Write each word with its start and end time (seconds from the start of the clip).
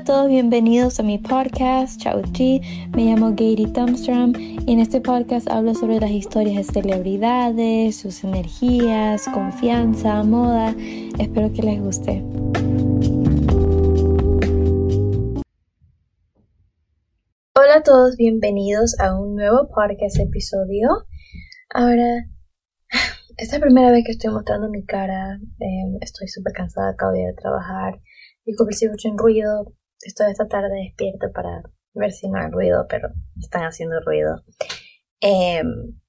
a 0.00 0.04
todos, 0.04 0.28
bienvenidos 0.28 0.98
a 0.98 1.02
mi 1.02 1.18
podcast, 1.18 2.00
Chao 2.00 2.22
Chi. 2.32 2.62
Me 2.96 3.04
llamo 3.04 3.32
Gary 3.32 3.66
Thumbstrom 3.70 4.32
y 4.34 4.72
en 4.72 4.80
este 4.80 4.98
podcast 5.02 5.46
hablo 5.50 5.74
sobre 5.74 6.00
las 6.00 6.10
historias 6.10 6.68
de 6.68 6.72
celebridades, 6.72 7.96
sus 7.96 8.24
energías, 8.24 9.26
confianza, 9.34 10.22
moda. 10.22 10.74
Espero 11.18 11.52
que 11.52 11.62
les 11.62 11.82
guste. 11.82 12.22
Hola 17.54 17.74
a 17.76 17.82
todos, 17.82 18.16
bienvenidos 18.16 18.98
a 19.00 19.20
un 19.20 19.34
nuevo 19.34 19.68
podcast 19.68 20.18
episodio. 20.18 20.88
Ahora, 21.74 22.24
esta 23.36 23.42
es 23.42 23.52
la 23.52 23.60
primera 23.60 23.90
vez 23.90 24.04
que 24.06 24.12
estoy 24.12 24.32
mostrando 24.32 24.70
mi 24.70 24.82
cara. 24.86 25.38
Em, 25.58 25.98
estoy 26.00 26.26
súper 26.28 26.54
cansada, 26.54 26.92
acabo 26.92 27.12
de 27.12 27.20
ir 27.20 27.28
a 27.28 27.34
trabajar. 27.38 28.00
Como 28.56 28.70
si 28.72 28.86
escuchan 28.86 29.18
ruido, 29.18 29.74
estoy 30.02 30.30
esta 30.30 30.48
tarde 30.48 30.84
despierta 30.84 31.30
para 31.32 31.62
ver 31.94 32.12
si 32.12 32.28
no 32.28 32.40
hay 32.40 32.50
ruido, 32.50 32.86
pero 32.88 33.08
están 33.40 33.62
haciendo 33.62 34.00
ruido. 34.00 34.42
Em, 35.20 36.00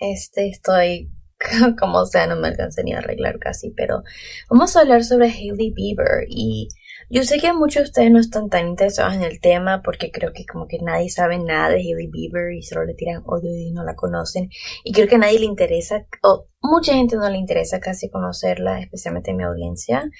este, 0.00 0.48
estoy 0.48 1.10
como 1.78 2.04
sea, 2.06 2.26
no 2.26 2.36
me 2.36 2.48
alcancé 2.48 2.82
ni 2.84 2.92
a 2.92 2.98
arreglar 2.98 3.38
casi, 3.38 3.70
pero 3.70 4.02
vamos 4.50 4.76
a 4.76 4.80
hablar 4.80 5.04
sobre 5.04 5.28
Hailey 5.28 5.72
Bieber. 5.72 6.26
Y 6.28 6.68
yo 7.08 7.22
sé 7.22 7.38
que 7.38 7.52
muchos 7.52 7.84
de 7.84 7.88
ustedes 7.88 8.10
no 8.10 8.18
están 8.18 8.48
tan 8.48 8.68
interesados 8.68 9.14
en 9.14 9.22
el 9.22 9.40
tema 9.40 9.82
porque 9.82 10.10
creo 10.10 10.32
que 10.32 10.44
como 10.44 10.66
que 10.66 10.78
nadie 10.80 11.08
sabe 11.08 11.38
nada 11.38 11.70
de 11.70 11.76
Hailey 11.76 12.08
Bieber 12.10 12.52
y 12.52 12.62
solo 12.62 12.84
le 12.84 12.94
tiran 12.94 13.22
odio 13.26 13.50
y 13.54 13.70
no 13.72 13.84
la 13.84 13.94
conocen. 13.94 14.50
Y 14.84 14.92
creo 14.92 15.08
que 15.08 15.16
a 15.16 15.18
nadie 15.18 15.38
le 15.38 15.46
interesa 15.46 16.06
o 16.22 16.48
mucha 16.60 16.94
gente 16.94 17.16
no 17.16 17.28
le 17.30 17.38
interesa 17.38 17.80
casi 17.80 18.10
conocerla, 18.10 18.80
especialmente 18.80 19.30
en 19.30 19.36
mi 19.36 19.44
audiencia 19.44 20.10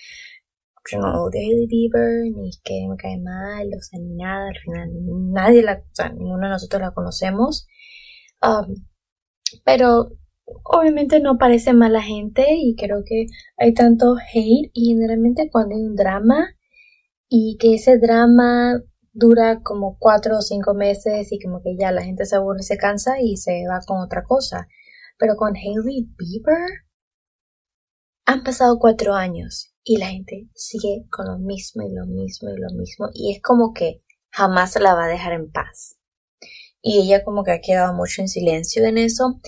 no 0.95 1.25
odio 1.25 1.41
Hailey 1.41 1.67
Bieber, 1.67 2.23
ni 2.37 2.51
que 2.62 2.87
me 2.89 2.97
cae 2.97 3.19
mal, 3.19 3.69
o 3.77 3.81
sea, 3.81 3.98
ni 3.98 4.15
nada, 4.15 4.48
al 4.48 4.59
final 4.59 4.89
nadie 5.33 5.62
la, 5.62 5.75
o 5.78 5.95
sea, 5.95 6.11
ninguno 6.11 6.47
de 6.47 6.51
nosotros 6.51 6.81
la 6.81 6.93
conocemos. 6.93 7.67
Um, 8.43 8.87
pero 9.65 10.12
obviamente 10.65 11.20
no 11.20 11.39
parece 11.39 11.73
mala 11.73 12.03
gente 12.03 12.47
y 12.48 12.77
creo 12.77 13.03
que 13.05 13.27
hay 13.59 13.75
tanto 13.75 14.15
hate 14.17 14.70
y 14.73 14.89
generalmente 14.95 15.48
cuando 15.51 15.75
hay 15.75 15.83
un 15.83 15.97
drama 15.97 16.55
y 17.28 17.56
que 17.59 17.75
ese 17.75 17.98
drama 17.98 18.81
dura 19.12 19.62
como 19.62 19.98
cuatro 19.98 20.39
o 20.39 20.43
cinco 20.43 20.75
meses 20.75 21.33
y 21.33 21.41
como 21.41 21.62
que 21.62 21.77
ya 21.78 21.91
la 21.91 22.03
gente 22.03 22.27
se 22.27 22.37
aburre, 22.37 22.62
se 22.62 22.77
cansa 22.77 23.21
y 23.21 23.37
se 23.37 23.65
va 23.69 23.81
con 23.87 24.00
otra 24.00 24.23
cosa. 24.25 24.69
Pero 25.19 25.37
con 25.37 25.56
Hailey 25.56 26.09
Bieber 26.17 26.84
han 28.27 28.45
pasado 28.45 28.78
cuatro 28.78 29.15
años 29.15 29.76
y 29.89 29.98
la 29.98 30.09
gente 30.09 30.48
sigue 30.53 31.06
con 31.11 31.27
lo 31.27 31.39
mismo 31.39 31.83
y 31.83 31.95
lo 31.95 32.05
mismo 32.06 32.51
y 32.51 32.61
lo 32.61 32.77
mismo 32.77 33.09
y 33.15 33.33
es 33.33 33.41
como 33.41 33.73
que 33.73 34.01
jamás 34.31 34.75
la 34.81 34.95
va 34.95 35.05
a 35.05 35.09
dejar 35.09 35.33
en 35.33 35.51
paz. 35.51 35.97
Y 36.83 36.98
ella 36.98 37.25
como 37.25 37.45
que 37.45 37.53
ha 37.53 37.61
quedado 37.61 37.95
mucho 37.95 38.20
en 38.20 38.28
silencio 38.28 38.84
en 38.84 38.98
eso. 38.98 39.41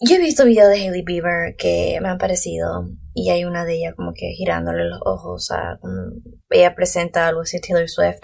Yo 0.00 0.16
he 0.16 0.18
visto 0.18 0.44
videos 0.44 0.70
de 0.70 0.80
Hailey 0.80 1.02
Bieber 1.02 1.54
que 1.56 1.98
me 2.02 2.08
han 2.08 2.18
parecido 2.18 2.90
y 3.14 3.30
hay 3.30 3.44
una 3.44 3.64
de 3.64 3.76
ella 3.76 3.94
como 3.94 4.12
que 4.12 4.32
girándole 4.36 4.84
los 4.84 5.00
ojos 5.04 5.52
a 5.52 5.78
ella 6.50 6.74
presenta 6.74 7.28
algo 7.28 7.42
así 7.42 7.60
Taylor 7.60 7.88
Swift. 7.88 8.22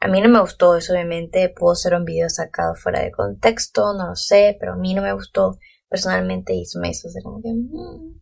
A 0.00 0.08
mí 0.08 0.20
no 0.20 0.28
me 0.28 0.40
gustó 0.40 0.76
eso, 0.76 0.92
obviamente 0.92 1.48
pudo 1.48 1.76
ser 1.76 1.94
un 1.94 2.04
video 2.04 2.28
sacado 2.28 2.74
fuera 2.74 3.02
de 3.02 3.12
contexto, 3.12 3.94
no 3.94 4.08
lo 4.08 4.16
sé, 4.16 4.56
pero 4.58 4.72
a 4.72 4.76
mí 4.76 4.94
no 4.94 5.02
me 5.02 5.12
gustó 5.12 5.58
personalmente 5.88 6.54
y 6.54 6.62
eso 6.62 6.80
me 6.80 6.90
hizo 6.90 7.08
como 7.22 7.40
que... 7.40 7.50
Mm". 7.50 8.20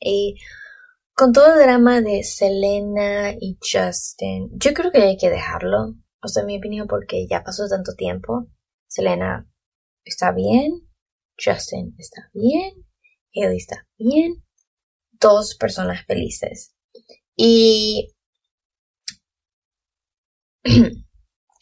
Y 0.00 0.36
con 1.14 1.32
todo 1.32 1.54
el 1.54 1.60
drama 1.60 2.00
de 2.00 2.24
Selena 2.24 3.32
y 3.40 3.56
Justin, 3.60 4.50
yo 4.58 4.74
creo 4.74 4.90
que 4.90 5.02
hay 5.02 5.16
que 5.16 5.30
dejarlo. 5.30 5.94
O 6.20 6.28
sea, 6.28 6.40
en 6.40 6.46
mi 6.46 6.58
opinión, 6.58 6.88
porque 6.88 7.26
ya 7.28 7.42
pasó 7.44 7.68
tanto 7.68 7.94
tiempo. 7.94 8.48
Selena 8.88 9.48
está 10.04 10.32
bien, 10.32 10.88
Justin 11.42 11.94
está 11.98 12.30
bien, 12.32 12.86
Haley 13.34 13.58
está 13.58 13.86
bien. 13.98 14.44
Dos 15.12 15.56
personas 15.56 16.04
felices. 16.04 16.74
Y 17.36 18.14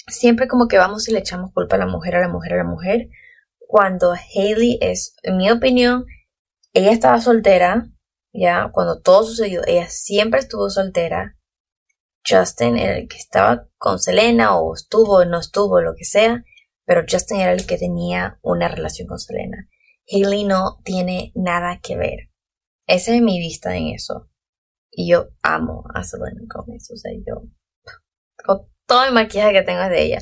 siempre 0.08 0.48
como 0.48 0.68
que 0.68 0.78
vamos 0.78 1.08
y 1.08 1.12
le 1.12 1.18
echamos 1.18 1.52
culpa 1.52 1.76
a 1.76 1.78
la 1.80 1.86
mujer, 1.86 2.16
a 2.16 2.20
la 2.20 2.28
mujer, 2.28 2.54
a 2.54 2.58
la 2.58 2.64
mujer. 2.64 3.08
Cuando 3.58 4.12
Haley 4.12 4.78
es, 4.80 5.16
en 5.22 5.36
mi 5.36 5.50
opinión, 5.50 6.06
ella 6.72 6.92
estaba 6.92 7.20
soltera, 7.20 7.90
ya 8.32 8.70
cuando 8.72 9.00
todo 9.00 9.24
sucedió, 9.24 9.62
ella 9.66 9.88
siempre 9.88 10.40
estuvo 10.40 10.70
soltera. 10.70 11.36
Justin 12.26 12.78
era 12.78 12.96
el 12.96 13.08
que 13.08 13.16
estaba 13.16 13.68
con 13.78 13.98
Selena 13.98 14.56
o 14.56 14.74
estuvo 14.74 15.24
no 15.24 15.40
estuvo, 15.40 15.80
lo 15.80 15.94
que 15.94 16.04
sea, 16.04 16.44
pero 16.84 17.04
Justin 17.08 17.40
era 17.40 17.52
el 17.52 17.66
que 17.66 17.78
tenía 17.78 18.38
una 18.42 18.68
relación 18.68 19.08
con 19.08 19.18
Selena. 19.18 19.68
Hailey 20.10 20.44
no 20.44 20.80
tiene 20.84 21.32
nada 21.34 21.80
que 21.82 21.96
ver. 21.96 22.30
Esa 22.86 23.14
es 23.14 23.22
mi 23.22 23.38
vista 23.38 23.76
en 23.76 23.88
eso. 23.88 24.28
Y 24.90 25.10
yo 25.10 25.28
amo 25.42 25.84
a 25.94 26.04
Selena 26.04 26.42
Gomez, 26.46 26.90
o 26.90 26.96
sea, 26.96 27.12
yo 27.26 27.42
con 28.44 28.68
todo 28.86 29.04
el 29.04 29.14
maquillaje 29.14 29.52
que 29.52 29.62
tengo 29.62 29.82
es 29.82 29.90
de 29.90 30.02
ella. 30.02 30.18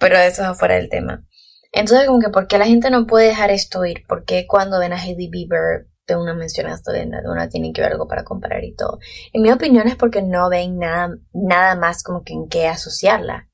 Pero 0.00 0.16
eso 0.16 0.42
es 0.42 0.48
afuera 0.48 0.76
del 0.76 0.88
tema. 0.88 1.26
Entonces, 1.72 2.06
como 2.06 2.18
que, 2.18 2.30
¿por 2.30 2.46
qué 2.46 2.58
la 2.58 2.66
gente 2.66 2.90
no 2.90 3.06
puede 3.06 3.28
dejar 3.28 3.50
esto 3.50 3.84
ir? 3.84 4.04
¿Por 4.06 4.24
qué 4.24 4.46
cuando 4.46 4.78
ven 4.78 4.92
a 4.92 5.00
Hailey 5.00 5.28
Bieber 5.28 5.88
de 6.08 6.16
una 6.16 6.48
Selena, 6.48 7.20
de 7.20 7.28
una 7.28 7.48
tienen 7.48 7.72
que 7.72 7.82
ver 7.82 7.92
algo 7.92 8.08
para 8.08 8.24
comparar 8.24 8.64
y 8.64 8.74
todo. 8.74 8.98
En 9.32 9.42
mi 9.42 9.52
opinión 9.52 9.86
es 9.86 9.96
porque 9.96 10.22
no 10.22 10.48
ven 10.48 10.78
nada, 10.78 11.14
nada 11.32 11.76
más 11.76 12.02
como 12.02 12.24
que 12.24 12.32
en 12.32 12.48
qué 12.48 12.66
asociarla. 12.66 13.48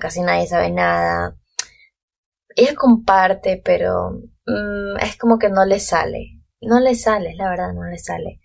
Casi 0.00 0.22
nadie 0.22 0.46
sabe 0.46 0.70
nada. 0.70 1.36
Ella 2.56 2.74
comparte, 2.74 3.60
pero 3.62 4.12
mm, 4.46 4.96
es 5.02 5.16
como 5.18 5.38
que 5.38 5.50
no 5.50 5.64
le 5.64 5.80
sale. 5.80 6.40
No 6.60 6.80
le 6.80 6.94
sale, 6.94 7.34
la 7.34 7.50
verdad, 7.50 7.72
no 7.74 7.84
le 7.84 7.98
sale. 7.98 8.40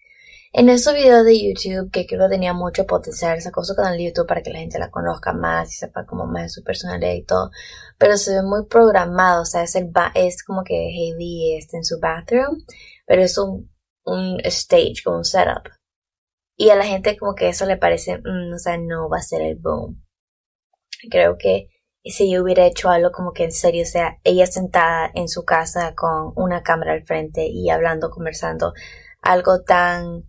En 0.54 0.70
esos 0.70 0.96
videos 0.96 1.24
de 1.24 1.40
YouTube, 1.40 1.92
que 1.92 2.08
creo 2.08 2.28
que 2.28 2.34
tenía 2.34 2.54
mucho 2.54 2.86
potencial, 2.88 3.40
sacó 3.42 3.64
su 3.64 3.76
canal 3.76 3.98
de 3.98 4.06
YouTube 4.06 4.28
para 4.28 4.42
que 4.42 4.50
la 4.50 4.60
gente 4.60 4.80
la 4.80 4.90
conozca 4.90 5.32
más 5.34 5.70
y 5.72 5.78
sepa 5.78 6.06
como 6.06 6.26
más 6.26 6.44
de 6.44 6.50
su 6.50 6.64
personalidad 6.64 7.14
y 7.14 7.24
todo. 7.24 7.52
Pero 7.98 8.18
se 8.18 8.34
ve 8.34 8.42
muy 8.42 8.66
programado, 8.66 9.44
o 9.44 9.46
sea, 9.46 9.64
es, 9.64 9.76
el 9.76 9.92
es 10.16 10.44
como 10.44 10.64
que 10.64 10.74
Hailey 10.74 11.58
está 11.58 11.78
en 11.78 11.86
su 11.86 12.00
bathroom 12.00 12.64
pero 13.08 13.24
es 13.24 13.38
un, 13.40 13.72
un 14.06 14.40
stage, 14.44 15.02
como 15.04 15.18
un 15.18 15.26
setup. 15.26 15.72
Y 16.56 16.70
a 16.70 16.76
la 16.76 16.86
gente 16.86 17.18
como 17.18 17.34
que 17.34 17.50
eso 17.50 17.66
le 17.66 17.78
parece, 17.78 18.18
mm, 18.18 18.54
o 18.54 18.60
sea, 18.60 18.78
no 18.78 19.10
va 19.10 19.18
a 19.18 19.22
ser 19.22 19.42
el 19.42 19.56
boom. 19.56 20.04
Creo 21.10 21.38
que 21.38 21.70
si 22.04 22.32
yo 22.32 22.44
hubiera 22.44 22.66
hecho 22.66 22.90
algo 22.90 23.12
como 23.12 23.32
que 23.34 23.44
en 23.44 23.52
serio, 23.52 23.84
o 23.84 23.86
sea, 23.86 24.20
ella 24.24 24.46
sentada 24.48 25.12
en 25.14 25.28
su 25.28 25.46
casa 25.46 25.94
con 25.96 26.34
una 26.36 26.64
cámara 26.64 26.94
al 26.94 27.06
frente 27.06 27.48
y 27.48 27.70
hablando, 27.70 28.10
conversando, 28.10 28.74
algo 29.22 29.64
tan, 29.64 30.24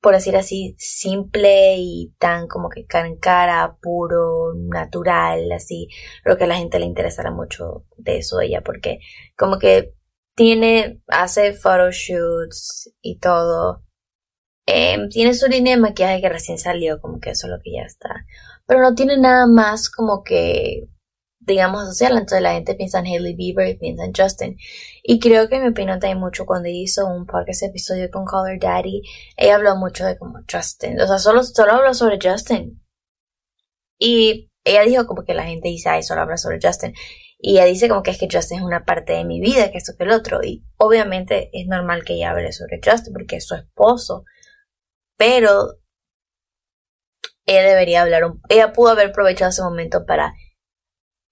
por 0.00 0.14
decir 0.14 0.36
así, 0.36 0.74
simple 0.78 1.76
y 1.78 2.14
tan 2.18 2.48
como 2.48 2.68
que 2.68 2.86
cara 2.86 3.08
en 3.08 3.18
cara, 3.18 3.76
puro, 3.80 4.54
natural, 4.54 5.50
así, 5.52 5.88
creo 6.24 6.36
que 6.36 6.44
a 6.44 6.48
la 6.48 6.56
gente 6.56 6.78
le 6.78 6.86
interesará 6.86 7.30
mucho 7.30 7.84
de 7.96 8.18
eso 8.18 8.40
ella, 8.40 8.62
porque 8.62 9.00
como 9.36 9.58
que 9.58 9.94
tiene, 10.34 11.02
hace 11.08 11.52
photoshoots 11.52 12.92
y 13.02 13.18
todo. 13.18 13.84
Em, 14.66 15.08
tiene 15.08 15.34
su 15.34 15.48
línea 15.48 15.74
de 15.74 15.82
maquillaje 15.82 16.20
que 16.20 16.28
recién 16.28 16.58
salió, 16.58 17.00
como 17.00 17.18
que 17.20 17.30
eso 17.30 17.46
es 17.46 17.50
lo 17.52 17.60
que 17.62 17.72
ya 17.72 17.82
está. 17.82 18.24
Pero 18.66 18.82
no 18.82 18.94
tiene 18.94 19.18
nada 19.18 19.46
más 19.46 19.90
como 19.90 20.22
que, 20.22 20.88
digamos, 21.40 21.86
social. 21.88 22.12
Entonces 22.12 22.42
la 22.42 22.52
gente 22.54 22.74
piensa 22.74 23.00
en 23.00 23.06
Hailey 23.06 23.34
Bieber 23.34 23.68
y 23.68 23.78
piensa 23.78 24.04
en 24.04 24.12
Justin. 24.16 24.56
Y 25.02 25.18
creo 25.18 25.48
que 25.48 25.58
me 25.58 25.70
opinión 25.70 25.98
también 25.98 26.20
mucho 26.20 26.46
cuando 26.46 26.68
hizo 26.68 27.06
un 27.06 27.26
podcast 27.26 27.64
episodio 27.64 28.10
con 28.10 28.24
Color 28.24 28.58
Daddy. 28.60 29.02
Ella 29.36 29.56
habló 29.56 29.76
mucho 29.76 30.06
de 30.06 30.16
como 30.16 30.38
Justin. 30.50 31.00
O 31.00 31.06
sea, 31.06 31.18
solo, 31.18 31.42
solo 31.42 31.72
habló 31.72 31.92
sobre 31.94 32.18
Justin. 32.22 32.80
Y 33.98 34.50
ella 34.64 34.82
dijo 34.82 35.06
como 35.06 35.24
que 35.24 35.34
la 35.34 35.44
gente 35.44 35.68
dice, 35.68 35.88
ay, 35.88 36.02
solo 36.02 36.22
habla 36.22 36.36
sobre 36.36 36.58
Justin. 36.62 36.94
Y 37.42 37.52
ella 37.52 37.64
dice 37.64 37.88
como 37.88 38.02
que 38.02 38.10
es 38.10 38.18
que 38.18 38.28
Justin 38.30 38.58
es 38.58 38.64
una 38.64 38.84
parte 38.84 39.14
de 39.14 39.24
mi 39.24 39.40
vida, 39.40 39.70
que 39.70 39.78
esto 39.78 39.92
que 39.96 40.04
el 40.04 40.10
otro. 40.10 40.42
Y 40.42 40.64
obviamente 40.76 41.50
es 41.52 41.66
normal 41.66 42.04
que 42.04 42.14
ella 42.14 42.30
hable 42.30 42.52
sobre 42.52 42.80
Justin 42.84 43.14
porque 43.14 43.36
es 43.36 43.46
su 43.46 43.54
esposo. 43.54 44.24
Pero 45.16 45.78
ella 47.46 47.62
debería 47.62 48.02
hablar, 48.02 48.24
un, 48.24 48.42
ella 48.48 48.72
pudo 48.72 48.90
haber 48.90 49.08
aprovechado 49.08 49.50
ese 49.50 49.62
momento 49.62 50.04
para 50.04 50.34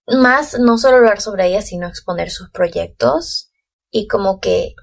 más 0.06 0.58
no 0.58 0.78
solo 0.78 0.96
hablar 0.96 1.20
sobre 1.20 1.46
ella, 1.46 1.60
sino 1.60 1.87
exponer 1.87 2.31
sus 2.31 2.50
proyectos 2.50 3.50
y 3.90 4.06
como 4.06 4.40
que 4.40 4.75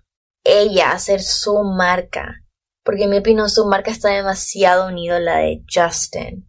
ella 0.44 0.92
hacer 0.92 1.22
su 1.22 1.64
marca. 1.64 2.44
Porque 2.84 3.06
en 3.06 3.10
mi 3.10 3.18
opinión 3.18 3.50
su 3.50 3.66
marca 3.66 3.90
está 3.90 4.10
demasiado 4.10 4.88
unida 4.88 5.18
a 5.18 5.20
la 5.20 5.38
de 5.38 5.64
Justin 5.74 6.48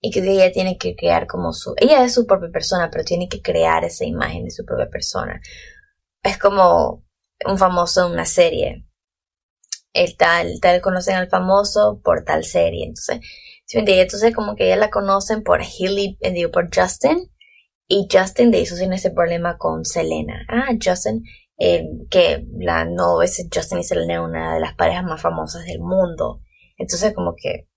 y 0.00 0.10
que 0.10 0.20
ella 0.20 0.52
tiene 0.52 0.78
que 0.78 0.94
crear 0.94 1.26
como 1.26 1.52
su... 1.52 1.74
Ella 1.76 2.04
es 2.04 2.14
su 2.14 2.26
propia 2.26 2.50
persona, 2.50 2.90
pero 2.90 3.04
tiene 3.04 3.28
que 3.28 3.42
crear 3.42 3.84
esa 3.84 4.04
imagen 4.04 4.44
de 4.44 4.50
su 4.50 4.64
propia 4.64 4.88
persona. 4.88 5.40
Es 6.22 6.38
como 6.38 7.04
un 7.44 7.58
famoso 7.58 8.06
en 8.06 8.12
una 8.12 8.24
serie. 8.24 8.86
El 9.92 10.16
tal, 10.16 10.60
tal 10.60 10.80
conocen 10.80 11.16
al 11.16 11.28
famoso 11.28 12.00
por 12.04 12.24
tal 12.24 12.44
serie. 12.44 12.84
Entonces, 12.84 13.20
Entonces 13.72 14.34
como 14.34 14.54
que 14.54 14.66
ella 14.66 14.76
la 14.76 14.90
conocen 14.90 15.42
por 15.42 15.62
Hilly, 15.62 16.18
eh, 16.20 16.48
por 16.48 16.68
Justin. 16.74 17.32
Y 17.88 18.08
Justin 18.10 18.50
de 18.50 18.62
eso 18.62 18.76
tiene 18.76 18.96
ese 18.96 19.10
problema 19.10 19.58
con 19.58 19.84
Selena. 19.84 20.44
Ah, 20.48 20.72
Justin, 20.82 21.22
eh, 21.58 21.84
que 22.10 22.44
la 22.58 22.84
no 22.84 23.22
es 23.22 23.46
Justin 23.52 23.78
y 23.78 23.84
Selena 23.84 24.22
una 24.22 24.54
de 24.54 24.60
las 24.60 24.74
parejas 24.74 25.04
más 25.04 25.22
famosas 25.22 25.64
del 25.64 25.80
mundo. 25.80 26.40
Entonces 26.76 27.14
como 27.14 27.34
que 27.36 27.68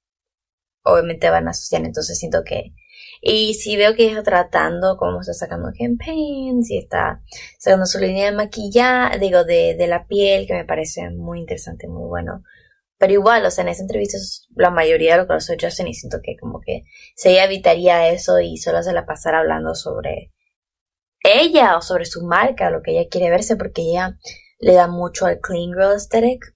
obviamente 0.84 1.30
van 1.30 1.48
a 1.48 1.52
asociar. 1.52 1.84
Entonces 1.86 2.18
siento 2.18 2.44
que 2.44 2.74
y 3.22 3.56
si 3.56 3.76
veo 3.76 3.96
que 3.96 4.08
está 4.08 4.24
tratando, 4.24 4.98
como 4.98 5.20
está 5.20 5.34
sacando 5.34 5.72
campaigns 5.78 6.72
y 6.72 6.78
está 6.78 7.22
sacando 7.58 7.86
su 7.86 8.00
línea 8.00 8.26
de 8.26 8.32
maquillaje, 8.32 9.20
digo, 9.20 9.44
de, 9.44 9.76
de 9.76 9.88
la 9.88 10.08
piel, 10.08 10.48
que 10.48 10.54
me 10.54 10.66
parece 10.66 11.10
muy 11.10 11.40
interesante, 11.40 11.88
muy 11.88 12.08
bueno. 12.08 12.44
Pero 12.98 13.14
igual, 13.14 13.46
o 13.46 13.52
sea, 13.52 13.64
en 13.64 13.70
esa 13.70 13.82
entrevista 13.82 14.18
la 14.56 14.72
mayoría 14.72 15.14
de 15.14 15.22
lo 15.22 15.28
que 15.28 15.34
lo 15.34 15.40
soy 15.42 15.58
Justin 15.60 15.88
y 15.88 15.94
siento 15.94 16.20
que 16.24 16.38
como 16.38 16.60
que 16.62 16.84
se 17.16 17.32
ella 17.32 17.46
evitaría 17.46 18.10
eso 18.10 18.40
y 18.40 18.58
solo 18.58 18.84
se 18.84 18.94
la 18.94 19.06
pasara 19.06 19.40
hablando 19.40 19.76
sobre 19.76 20.34
ella 21.24 21.78
o 21.78 21.82
sobre 21.82 22.06
su 22.06 22.26
marca, 22.26 22.70
lo 22.70 22.82
que 22.82 22.92
ella 22.92 23.10
quiere 23.10 23.30
verse, 23.30 23.56
porque 23.56 23.82
ella 23.84 24.18
le 24.60 24.74
da 24.74 24.88
mucho 24.88 25.26
al 25.26 25.40
clean 25.40 25.72
girl 25.72 25.94
aesthetic. 25.94 26.56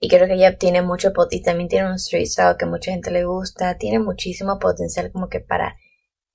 Y 0.00 0.08
creo 0.08 0.26
que 0.26 0.34
ella 0.34 0.56
tiene 0.56 0.82
mucho 0.82 1.12
y 1.30 1.42
también 1.42 1.68
tiene 1.68 1.88
un 1.88 1.94
street 1.94 2.26
style 2.26 2.56
que 2.58 2.66
mucha 2.66 2.92
gente 2.92 3.10
le 3.10 3.24
gusta. 3.24 3.78
Tiene 3.78 3.98
muchísimo 3.98 4.58
potencial 4.58 5.10
como 5.10 5.28
que 5.28 5.40
para 5.40 5.76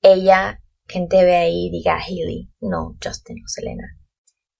ella, 0.01 0.61
gente 0.87 1.23
ve 1.23 1.35
ahí 1.35 1.69
diga 1.71 1.97
Haley, 1.97 2.51
no 2.59 2.97
Justin 3.03 3.37
o 3.43 3.47
Selena. 3.47 3.97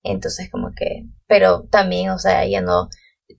Entonces 0.04 0.50
como 0.50 0.72
que, 0.76 1.06
pero 1.28 1.64
también, 1.70 2.12
o 2.12 2.20
sea, 2.20 2.44
ella 2.44 2.62
no, 2.62 2.90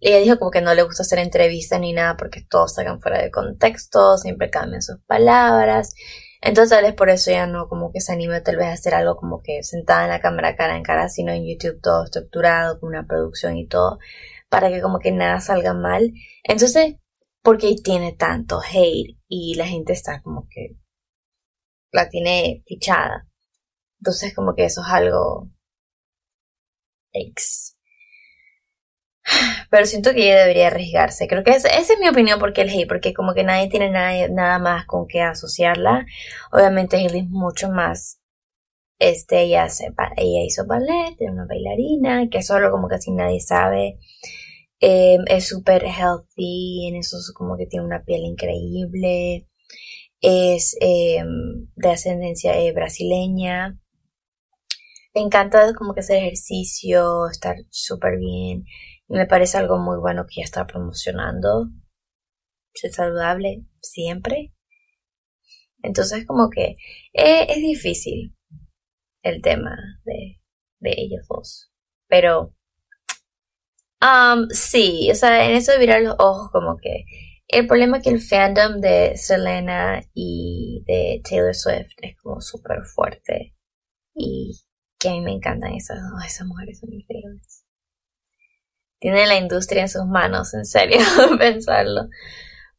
ella 0.00 0.18
dijo 0.18 0.38
como 0.38 0.50
que 0.50 0.60
no 0.60 0.74
le 0.74 0.82
gusta 0.82 1.02
hacer 1.02 1.18
entrevistas 1.18 1.80
ni 1.80 1.92
nada 1.92 2.16
porque 2.16 2.44
todos 2.48 2.74
salgan 2.74 3.00
fuera 3.00 3.22
de 3.22 3.30
contexto, 3.30 4.18
siempre 4.18 4.50
cambian 4.50 4.82
sus 4.82 5.00
palabras. 5.06 5.94
Entonces 6.42 6.76
tal 6.76 6.84
vez 6.84 6.94
por 6.94 7.08
eso 7.08 7.30
ya 7.30 7.46
no 7.46 7.68
como 7.68 7.90
que 7.90 8.00
se 8.00 8.12
anima 8.12 8.42
tal 8.42 8.56
vez 8.56 8.66
a 8.66 8.72
hacer 8.72 8.94
algo 8.94 9.16
como 9.16 9.40
que 9.42 9.62
sentada 9.62 10.04
en 10.04 10.10
la 10.10 10.20
cámara 10.20 10.56
cara 10.56 10.76
en 10.76 10.82
cara, 10.82 11.08
sino 11.08 11.32
en 11.32 11.46
YouTube 11.46 11.80
todo 11.80 12.04
estructurado, 12.04 12.80
con 12.80 12.90
una 12.90 13.06
producción 13.06 13.56
y 13.56 13.66
todo 13.66 13.98
para 14.54 14.68
que 14.68 14.80
como 14.80 15.00
que 15.00 15.10
nada 15.10 15.40
salga 15.40 15.74
mal. 15.74 16.12
Entonces, 16.44 16.94
porque 17.42 17.74
tiene 17.82 18.12
tanto 18.12 18.60
hate 18.60 19.18
y 19.26 19.56
la 19.56 19.66
gente 19.66 19.92
está 19.92 20.22
como 20.22 20.46
que 20.48 20.76
la 21.90 22.08
tiene 22.08 22.62
fichada. 22.64 23.26
Entonces 23.98 24.32
como 24.32 24.54
que 24.54 24.66
eso 24.66 24.80
es 24.82 24.86
algo 24.92 25.50
ex. 27.10 27.76
Pero 29.70 29.86
siento 29.86 30.12
que 30.12 30.26
ella 30.26 30.42
debería 30.42 30.68
arriesgarse. 30.68 31.26
Creo 31.26 31.42
que 31.42 31.50
esa, 31.50 31.68
es 31.68 31.90
mi 31.98 32.08
opinión 32.08 32.38
porque 32.38 32.60
el 32.62 32.70
hate, 32.70 32.86
porque 32.86 33.12
como 33.12 33.34
que 33.34 33.42
nadie 33.42 33.68
tiene 33.68 33.90
nada, 33.90 34.28
nada 34.28 34.60
más 34.60 34.86
con 34.86 35.08
que 35.08 35.20
asociarla. 35.20 36.06
Obviamente 36.52 36.96
Haley 36.96 37.22
es 37.22 37.28
mucho 37.28 37.70
más 37.70 38.20
este, 39.00 39.42
ella, 39.42 39.66
ella 40.16 40.44
hizo 40.44 40.64
ballet, 40.66 41.16
es 41.18 41.30
una 41.30 41.46
bailarina, 41.46 42.28
que 42.30 42.42
solo 42.42 42.70
como 42.70 42.88
casi 42.88 43.10
nadie 43.12 43.40
sabe. 43.40 43.98
Em, 44.86 45.24
es 45.28 45.48
súper 45.48 45.84
healthy, 45.84 46.88
en 46.88 46.96
eso 46.96 47.16
como 47.34 47.56
que 47.56 47.66
tiene 47.66 47.86
una 47.86 48.04
piel 48.04 48.22
increíble. 48.24 49.48
Es 50.20 50.76
em, 50.80 51.68
de 51.76 51.88
ascendencia 51.90 52.58
eh, 52.60 52.72
brasileña. 52.72 53.78
Me 55.14 55.22
encanta 55.22 55.72
como 55.74 55.94
que 55.94 56.00
hacer 56.00 56.18
ejercicio, 56.18 57.28
estar 57.30 57.56
súper 57.70 58.18
bien. 58.18 58.64
Me 59.08 59.26
parece 59.26 59.56
algo 59.58 59.78
muy 59.78 59.98
bueno 59.98 60.26
que 60.26 60.40
ya 60.40 60.44
está 60.44 60.66
promocionando. 60.66 61.70
Ser 62.74 62.92
saludable 62.92 63.64
siempre. 63.80 64.52
Entonces 65.82 66.26
como 66.26 66.50
que 66.50 66.76
eh, 67.14 67.46
es 67.48 67.56
difícil 67.56 68.36
el 69.22 69.40
tema 69.42 69.76
de, 70.04 70.40
de 70.80 70.94
ellos 70.98 71.26
dos. 71.28 71.72
Pero 72.08 72.54
Um, 74.04 74.50
sí, 74.50 75.08
o 75.10 75.14
sea, 75.14 75.48
en 75.48 75.56
eso 75.56 75.72
de 75.72 75.78
virar 75.78 76.02
los 76.02 76.16
ojos, 76.18 76.50
como 76.52 76.76
que 76.76 77.06
el 77.48 77.66
problema 77.66 77.98
es 77.98 78.04
que 78.04 78.10
el 78.10 78.20
fandom 78.20 78.80
de 78.80 79.16
Selena 79.16 80.02
y 80.12 80.82
de 80.86 81.22
Taylor 81.24 81.54
Swift 81.54 81.92
es 82.02 82.16
como 82.20 82.40
súper 82.42 82.84
fuerte 82.84 83.54
y 84.14 84.60
que 84.98 85.08
a 85.08 85.12
mí 85.12 85.20
me 85.22 85.32
encantan 85.32 85.72
esas 85.72 85.98
esas 86.26 86.46
mujeres 86.46 86.80
son 86.80 86.92
increíbles. 86.92 87.64
Tienen 88.98 89.28
la 89.28 89.38
industria 89.38 89.82
en 89.82 89.88
sus 89.88 90.04
manos, 90.06 90.52
en 90.54 90.66
serio, 90.66 90.98
pensarlo. 91.38 92.08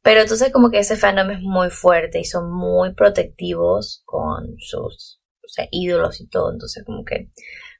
Pero 0.03 0.21
entonces 0.21 0.51
como 0.51 0.69
que 0.69 0.79
ese 0.79 0.95
fandom 0.95 1.31
es 1.31 1.41
muy 1.41 1.71
fuerte 1.71 2.19
y 2.19 2.25
son 2.25 2.53
muy 2.53 2.93
protectivos 2.93 4.03
con 4.05 4.55
sus 4.59 5.21
o 5.43 5.47
sea, 5.47 5.67
ídolos 5.71 6.21
y 6.21 6.27
todo. 6.27 6.51
Entonces 6.51 6.83
como 6.85 7.03
que 7.03 7.31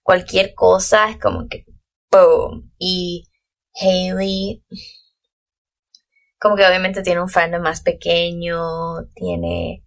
cualquier 0.01 0.56
cosa 0.56 1.12
es 1.12 1.19
como 1.19 1.47
que 1.47 1.65
¡boom! 2.12 2.71
Y 2.80 3.30
Haley, 3.75 4.63
como 6.39 6.56
que 6.56 6.66
obviamente 6.66 7.01
tiene 7.04 7.22
un 7.22 7.30
fandom 7.30 7.62
más 7.62 7.81
pequeño, 7.81 9.07
tiene 9.16 9.86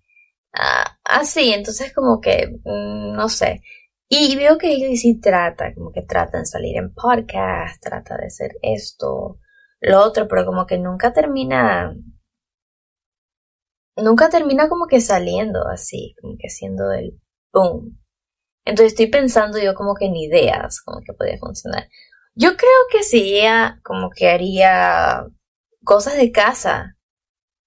así, 1.05 1.53
ah, 1.53 1.57
entonces 1.57 1.93
como 1.95 2.21
que, 2.21 2.49
mm, 2.65 3.15
no 3.15 3.29
sé. 3.29 3.63
Y 4.09 4.37
veo 4.37 4.59
que 4.59 4.69
Haley 4.69 4.97
sí 4.97 5.21
trata, 5.21 5.75
como 5.75 5.93
que 5.93 6.03
trata 6.03 6.39
de 6.39 6.47
salir 6.47 6.77
en 6.79 6.95
podcast, 6.95 7.83
trata 7.83 8.17
de 8.17 8.27
hacer 8.27 8.53
esto, 8.63 9.39
lo 9.81 10.03
otro, 10.03 10.27
pero 10.29 10.47
como 10.47 10.67
que 10.67 10.79
nunca 10.79 11.13
termina, 11.13 11.95
nunca 13.97 14.29
termina 14.31 14.69
como 14.69 14.87
que 14.87 15.01
saliendo 15.01 15.67
así, 15.69 16.15
como 16.21 16.37
que 16.39 16.49
haciendo 16.49 16.93
el 16.93 17.21
boom. 17.53 17.99
Entonces 18.65 18.93
estoy 18.93 19.09
pensando 19.09 19.59
yo 19.59 19.75
como 19.75 19.95
que 19.95 20.07
en 20.07 20.17
ideas, 20.17 20.81
como 20.83 21.01
que 21.01 21.13
podría 21.15 21.39
funcionar. 21.39 21.89
Yo 22.41 22.57
creo 22.57 22.71
que 22.93 23.03
si 23.03 23.35
ella 23.41 23.81
como 23.83 24.11
que 24.11 24.29
haría 24.31 25.27
cosas 25.85 26.17
de 26.17 26.31
casa. 26.33 26.95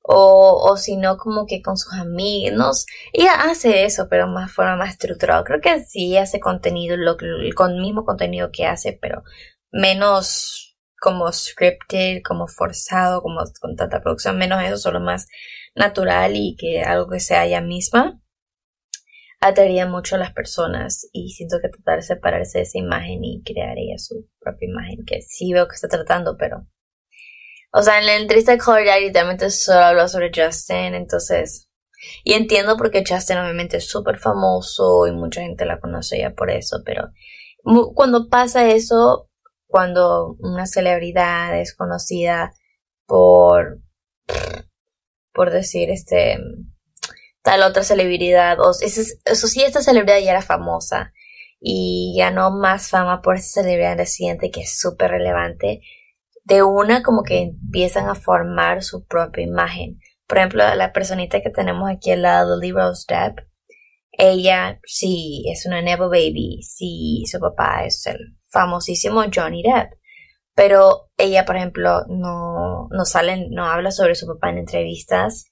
O, 0.03 0.69
o 0.71 0.77
si 0.77 0.97
no, 0.97 1.18
como 1.18 1.45
que 1.45 1.62
con 1.62 1.77
sus 1.77 1.94
amigos. 1.94 2.85
Ella 3.13 3.33
hace 3.44 3.85
eso, 3.85 4.07
pero 4.09 4.27
más 4.27 4.51
forma 4.51 4.77
más 4.77 4.91
estructurada. 4.91 5.44
Creo 5.44 5.62
que 5.62 5.83
sí 5.83 6.18
hace 6.18 6.39
contenido, 6.39 6.97
lo, 6.97 7.18
con 7.56 7.71
el 7.71 7.81
mismo 7.81 8.06
contenido 8.06 8.50
que 8.51 8.65
hace, 8.65 8.97
pero 9.01 9.23
menos 9.72 10.77
como 11.00 11.31
scripted, 11.34 12.22
como 12.24 12.48
forzado, 12.48 13.22
como 13.22 13.41
con 13.60 13.75
tanta 13.75 14.01
producción, 14.01 14.38
menos 14.38 14.63
eso, 14.63 14.77
solo 14.77 15.01
más 15.01 15.27
natural 15.75 16.34
y 16.36 16.55
que 16.57 16.84
algo 16.84 17.10
que 17.10 17.19
sea 17.19 17.46
ella 17.46 17.62
misma 17.62 18.21
atraería 19.41 19.88
mucho 19.88 20.15
a 20.15 20.19
las 20.19 20.31
personas 20.33 21.10
y 21.12 21.29
siento 21.31 21.57
que 21.62 21.69
tratar 21.69 21.98
de 21.98 22.03
separarse 22.03 22.60
de 22.60 22.63
esa 22.63 22.77
imagen 22.77 23.24
y 23.24 23.41
crear 23.43 23.75
ella 23.77 23.98
su 23.98 24.29
propia 24.39 24.69
imagen, 24.69 25.03
que 25.05 25.21
sí 25.24 25.51
veo 25.51 25.67
que 25.67 25.75
está 25.75 25.88
tratando, 25.88 26.38
pero... 26.38 26.67
O 27.74 27.81
sea, 27.81 28.00
en 28.00 28.05
la 28.05 28.17
entrevista 28.17 28.51
de 28.51 28.57
Color 28.60 28.83
literalmente 29.01 29.50
solo 29.50 29.79
habló 29.79 30.07
sobre 30.07 30.31
Justin, 30.33 30.93
entonces... 30.93 31.67
Y 32.24 32.33
entiendo 32.33 32.77
porque 32.77 33.03
Justin 33.07 33.38
obviamente 33.38 33.77
es 33.77 33.88
súper 33.88 34.17
famoso 34.17 35.07
y 35.07 35.12
mucha 35.12 35.41
gente 35.41 35.65
la 35.65 35.79
conoce 35.79 36.19
ya 36.19 36.31
por 36.31 36.50
eso, 36.50 36.81
pero 36.83 37.10
cuando 37.93 38.27
pasa 38.27 38.67
eso, 38.67 39.29
cuando 39.67 40.36
una 40.39 40.65
celebridad 40.65 41.60
es 41.60 41.75
conocida 41.75 42.53
por, 43.05 43.81
por 45.31 45.51
decir, 45.51 45.91
este, 45.91 46.39
tal 47.41 47.63
otra 47.63 47.83
celebridad, 47.83 48.60
o 48.60 48.71
eso, 48.71 49.48
sí, 49.48 49.63
esta 49.63 49.81
celebridad 49.81 50.19
ya 50.19 50.31
era 50.31 50.41
famosa 50.41 51.13
y 51.60 52.15
ganó 52.17 52.51
más 52.51 52.89
fama 52.89 53.21
por 53.21 53.36
esa 53.36 53.62
celebridad 53.62 53.98
reciente 53.98 54.51
que 54.51 54.62
es 54.62 54.79
súper 54.79 55.12
relevante, 55.12 55.81
de 56.43 56.63
una 56.63 57.03
como 57.03 57.24
que 57.24 57.41
empiezan 57.41 58.10
a 58.10 58.15
formar 58.15 58.83
su 58.83 59.05
propia 59.05 59.43
imagen. 59.43 60.00
Por 60.27 60.39
ejemplo, 60.39 60.63
la 60.75 60.91
personita 60.93 61.41
que 61.41 61.50
tenemos 61.50 61.89
aquí 61.89 62.12
al 62.12 62.24
lado, 62.24 62.60
Lily 62.60 62.74
Rose 62.74 63.05
Depp, 63.07 63.39
ella 64.12 64.79
sí 64.83 65.45
es 65.51 65.65
una 65.65 65.81
Nepo 65.81 66.10
Baby, 66.10 66.62
sí, 66.63 67.24
su 67.31 67.39
papá 67.39 67.86
es 67.86 68.05
el 68.07 68.17
famosísimo 68.50 69.24
Johnny 69.33 69.63
Depp. 69.63 69.93
Pero 70.53 71.10
ella, 71.17 71.45
por 71.45 71.55
ejemplo, 71.55 72.01
no, 72.07 72.88
no 72.89 73.05
sale, 73.05 73.48
no 73.50 73.65
habla 73.65 73.91
sobre 73.91 74.15
su 74.15 74.27
papá 74.27 74.50
en 74.50 74.60
entrevistas 74.60 75.50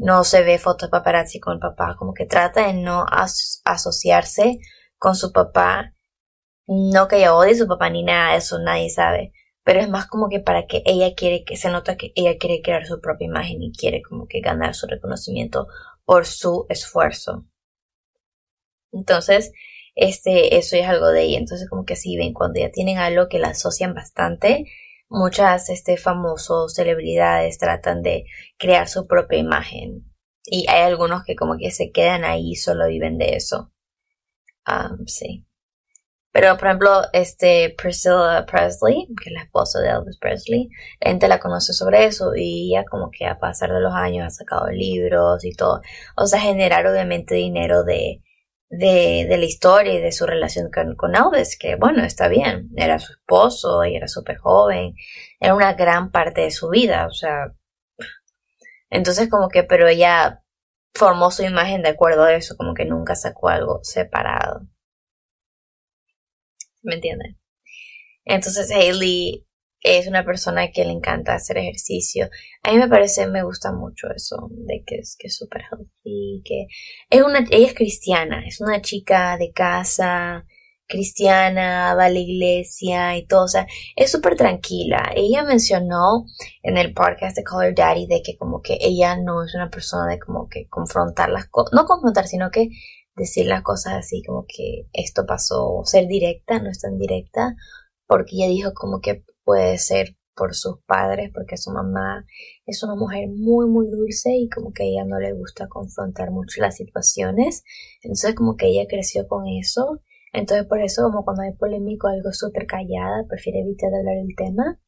no 0.00 0.24
se 0.24 0.42
ve 0.42 0.58
fotos 0.58 0.88
paparazzi 0.88 1.40
con 1.40 1.54
el 1.54 1.60
papá, 1.60 1.94
como 1.96 2.14
que 2.14 2.24
trata 2.24 2.66
de 2.66 2.72
no 2.72 3.04
asociarse 3.64 4.58
con 4.98 5.14
su 5.14 5.30
papá. 5.32 5.94
No 6.66 7.06
que 7.06 7.16
ella 7.16 7.34
odie 7.34 7.52
a 7.52 7.56
su 7.56 7.66
papá 7.66 7.90
ni 7.90 8.02
nada 8.02 8.32
de 8.32 8.38
eso, 8.38 8.58
nadie 8.58 8.88
sabe. 8.88 9.32
Pero 9.62 9.80
es 9.80 9.90
más 9.90 10.06
como 10.06 10.28
que 10.30 10.40
para 10.40 10.66
que 10.66 10.82
ella 10.86 11.14
quiere 11.14 11.44
que 11.44 11.56
se 11.56 11.70
nota 11.70 11.96
que 11.96 12.12
ella 12.14 12.38
quiere 12.38 12.62
crear 12.62 12.86
su 12.86 13.00
propia 13.00 13.26
imagen 13.26 13.62
y 13.62 13.72
quiere 13.72 14.00
como 14.00 14.26
que 14.26 14.40
ganar 14.40 14.74
su 14.74 14.86
reconocimiento 14.86 15.66
por 16.06 16.24
su 16.26 16.64
esfuerzo. 16.70 17.44
Entonces, 18.92 19.52
este, 19.94 20.56
eso 20.56 20.76
es 20.76 20.86
algo 20.86 21.08
de 21.08 21.24
ella. 21.24 21.38
Entonces, 21.38 21.68
como 21.68 21.84
que 21.84 21.96
si 21.96 22.16
ven 22.16 22.32
cuando 22.32 22.60
ya 22.60 22.70
tienen 22.70 22.98
algo 22.98 23.28
que 23.28 23.38
la 23.38 23.48
asocian 23.48 23.92
bastante, 23.94 24.64
muchas 25.10 25.68
este, 25.68 25.96
famosos 25.98 26.72
celebridades 26.74 27.58
tratan 27.58 28.00
de 28.02 28.24
crear 28.56 28.88
su 28.88 29.06
propia 29.06 29.38
imagen. 29.38 30.06
Y 30.44 30.66
hay 30.70 30.82
algunos 30.82 31.24
que 31.24 31.36
como 31.36 31.58
que 31.58 31.70
se 31.70 31.90
quedan 31.90 32.24
ahí 32.24 32.52
y 32.52 32.56
solo 32.56 32.86
viven 32.88 33.18
de 33.18 33.36
eso. 33.36 33.72
Um, 34.66 35.06
sí. 35.06 35.46
Pero, 36.32 36.56
por 36.56 36.68
ejemplo, 36.68 37.02
este 37.12 37.74
Priscilla 37.76 38.46
Presley, 38.46 39.08
que 39.20 39.30
es 39.30 39.34
la 39.34 39.42
esposa 39.42 39.80
de 39.80 39.88
Elvis 39.90 40.18
Presley, 40.18 40.68
la 41.00 41.10
gente 41.10 41.28
la 41.28 41.40
conoce 41.40 41.72
sobre 41.72 42.04
eso 42.04 42.32
y 42.36 42.72
ella 42.72 42.84
como 42.88 43.10
que 43.10 43.26
a 43.26 43.38
pasar 43.40 43.72
de 43.72 43.80
los 43.80 43.92
años 43.92 44.26
ha 44.26 44.30
sacado 44.30 44.68
libros 44.68 45.44
y 45.44 45.52
todo. 45.52 45.80
O 46.16 46.26
sea, 46.26 46.40
generar 46.40 46.86
obviamente 46.86 47.34
dinero 47.34 47.82
de, 47.82 48.22
de, 48.70 49.26
de 49.28 49.36
la 49.36 49.44
historia 49.44 49.94
y 49.94 50.00
de 50.00 50.12
su 50.12 50.26
relación 50.26 50.70
con, 50.70 50.94
con, 50.96 51.12
que 51.58 51.74
bueno, 51.76 52.04
está 52.04 52.28
bien, 52.28 52.70
era 52.76 52.98
su 53.00 53.12
esposo 53.12 53.84
y 53.84 53.96
era 53.96 54.08
súper 54.08 54.38
joven, 54.38 54.94
era 55.40 55.54
una 55.54 55.74
gran 55.74 56.10
parte 56.12 56.42
de 56.42 56.50
su 56.52 56.70
vida, 56.70 57.06
o 57.06 57.12
sea, 57.12 57.52
entonces 58.90 59.28
como 59.28 59.48
que, 59.48 59.64
pero 59.64 59.88
ella 59.88 60.44
formó 60.94 61.30
su 61.30 61.42
imagen 61.44 61.82
de 61.82 61.90
acuerdo 61.90 62.24
a 62.24 62.34
eso, 62.34 62.56
como 62.56 62.74
que 62.74 62.84
nunca 62.84 63.14
sacó 63.16 63.48
algo 63.48 63.80
separado. 63.82 64.68
¿Me 66.82 66.94
entienden? 66.94 67.38
Entonces 68.24 68.70
Hailey 68.70 69.46
es 69.82 70.06
una 70.06 70.24
persona 70.24 70.70
que 70.70 70.84
le 70.84 70.92
encanta 70.92 71.34
hacer 71.34 71.58
ejercicio. 71.58 72.28
A 72.62 72.72
mí 72.72 72.78
me 72.78 72.88
parece, 72.88 73.26
me 73.26 73.42
gusta 73.42 73.72
mucho 73.72 74.08
eso, 74.14 74.48
de 74.50 74.84
que 74.86 74.96
es 74.96 75.16
que 75.18 75.30
súper 75.30 75.62
healthy, 75.70 76.42
que 76.44 76.66
es 77.08 77.22
una, 77.22 77.40
ella 77.50 77.66
es 77.66 77.74
cristiana, 77.74 78.44
es 78.46 78.60
una 78.60 78.80
chica 78.82 79.36
de 79.38 79.52
casa, 79.52 80.44
cristiana, 80.90 81.94
va 81.94 82.06
a 82.06 82.10
la 82.10 82.18
iglesia 82.18 83.16
y 83.16 83.26
todo, 83.26 83.44
o 83.44 83.48
sea, 83.48 83.66
es 83.96 84.10
súper 84.10 84.36
tranquila. 84.36 85.12
Ella 85.16 85.44
mencionó 85.44 86.26
en 86.62 86.76
el 86.76 86.92
podcast 86.92 87.36
de 87.36 87.44
Color 87.44 87.74
Daddy 87.74 88.06
de 88.06 88.22
que 88.22 88.36
como 88.36 88.60
que 88.60 88.76
ella 88.80 89.16
no 89.16 89.44
es 89.44 89.54
una 89.54 89.70
persona 89.70 90.06
de 90.10 90.18
como 90.18 90.48
que 90.48 90.68
confrontar 90.68 91.30
las 91.30 91.46
cosas, 91.46 91.72
no 91.72 91.86
confrontar, 91.86 92.26
sino 92.26 92.50
que 92.50 92.68
decir 93.16 93.46
las 93.46 93.62
cosas 93.62 93.94
así 93.94 94.22
como 94.22 94.44
que 94.46 94.88
esto 94.92 95.24
pasó, 95.26 95.82
ser 95.84 96.06
directa, 96.06 96.58
no 96.60 96.70
es 96.70 96.80
tan 96.80 96.98
directa, 96.98 97.54
porque 98.06 98.36
ella 98.36 98.48
dijo 98.48 98.72
como 98.74 99.00
que 99.00 99.24
puede 99.44 99.78
ser 99.78 100.16
por 100.40 100.54
sus 100.54 100.80
padres, 100.86 101.30
porque 101.34 101.58
su 101.58 101.70
mamá 101.70 102.24
es 102.64 102.82
una 102.82 102.94
mujer 102.94 103.28
muy, 103.28 103.66
muy 103.68 103.90
dulce 103.90 104.30
y 104.32 104.48
como 104.48 104.72
que 104.72 104.84
a 104.84 104.86
ella 104.86 105.04
no 105.04 105.18
le 105.20 105.32
gusta 105.34 105.68
confrontar 105.68 106.30
mucho 106.30 106.62
las 106.62 106.76
situaciones. 106.76 107.62
Entonces 108.02 108.34
como 108.34 108.56
que 108.56 108.66
ella 108.68 108.86
creció 108.88 109.28
con 109.28 109.46
eso. 109.46 110.00
Entonces 110.32 110.66
por 110.66 110.80
eso 110.80 111.02
como 111.02 111.24
cuando 111.24 111.42
hay 111.42 111.52
polémico 111.52 112.08
algo 112.08 112.32
súper 112.32 112.66
callada, 112.66 113.26
prefiere 113.28 113.60
evitar 113.60 113.90
hablar 113.94 114.16
el 114.16 114.34
tema. 114.34 114.80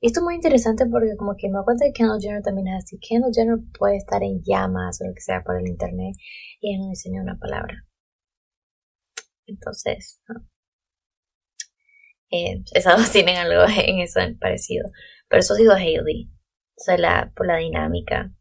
Y 0.00 0.06
esto 0.06 0.20
es 0.20 0.24
muy 0.24 0.36
interesante 0.36 0.86
porque 0.86 1.16
como 1.16 1.34
que 1.36 1.48
me 1.48 1.64
cuenta 1.64 1.84
que 1.86 1.92
Kendall 1.92 2.20
Jenner 2.20 2.42
también 2.42 2.68
es 2.68 2.84
así. 2.84 2.98
Kendall 3.00 3.32
Jenner 3.34 3.58
puede 3.76 3.96
estar 3.96 4.22
en 4.22 4.42
llamas 4.44 5.00
o 5.00 5.06
lo 5.08 5.14
que 5.14 5.20
sea 5.20 5.42
por 5.42 5.58
el 5.58 5.66
internet 5.66 6.14
y 6.60 6.74
ella 6.74 6.84
no 6.84 6.90
dice 6.90 7.10
una 7.10 7.38
palabra. 7.38 7.74
Entonces, 9.46 10.20
eh, 12.32 12.64
esas 12.72 12.96
dos 12.96 13.10
tienen 13.12 13.36
algo 13.36 13.62
en 13.64 14.00
eso 14.00 14.20
parecido. 14.40 14.90
Pero 15.28 15.40
eso 15.40 15.54
digo 15.54 15.72
Hailey. 15.72 16.30
O 16.74 16.82
sea, 16.82 17.30
por 17.36 17.46
la 17.46 17.56
dinámica. 17.56 18.32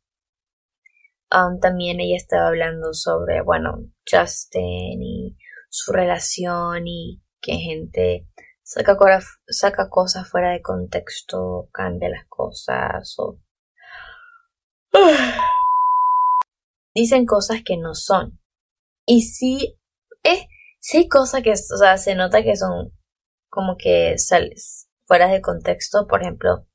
Um, 1.33 1.59
también 1.59 1.99
ella 1.99 2.17
estaba 2.17 2.47
hablando 2.47 2.93
sobre, 2.93 3.41
bueno, 3.41 3.85
Justin 4.09 5.01
y 5.01 5.37
su 5.69 5.93
relación 5.93 6.87
y 6.87 7.21
que 7.39 7.53
gente 7.53 8.27
saca, 8.63 8.97
saca 9.47 9.89
cosas 9.89 10.27
fuera 10.29 10.51
de 10.51 10.61
contexto, 10.61 11.69
cambia 11.71 12.09
las 12.09 12.25
cosas 12.27 13.15
o 13.17 13.39
dicen 16.93 17.25
cosas 17.25 17.61
que 17.63 17.77
no 17.77 17.93
son. 17.93 18.39
Y 19.05 19.21
sí, 19.21 19.79
eh, 20.23 20.47
sí 20.79 20.97
hay 20.97 21.07
cosas 21.07 21.41
que, 21.43 21.51
o 21.51 21.77
sea, 21.77 21.97
se 21.97 22.15
nota 22.15 22.43
que 22.43 22.57
son 22.57 22.91
como 23.51 23.75
que 23.77 24.17
sales 24.17 24.89
fuera 25.05 25.27
de 25.27 25.41
contexto. 25.41 26.07
Por 26.07 26.23
ejemplo, 26.23 26.65